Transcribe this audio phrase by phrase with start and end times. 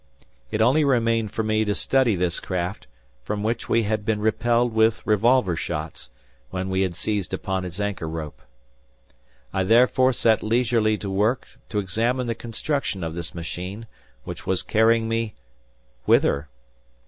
[0.49, 2.87] It only remained for me to study this craft,
[3.21, 6.09] from which we had been repelled with revolver shots,
[6.49, 8.41] when we had seized upon its anchor rope.
[9.53, 13.85] I therefore set leisurely to work to examine the construction of this machine,
[14.23, 16.47] which was carrying me—whither?